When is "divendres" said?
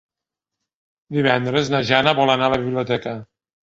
1.19-1.71